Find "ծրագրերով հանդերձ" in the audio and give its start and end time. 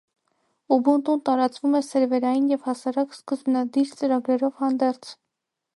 4.03-5.17